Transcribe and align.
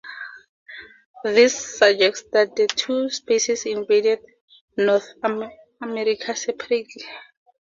This 1.23 1.77
suggests 1.77 2.27
that 2.31 2.55
the 2.55 2.65
two 2.65 3.11
species 3.11 3.67
invaded 3.67 4.17
North 4.75 5.07
America 5.79 6.35
separately. 6.35 7.05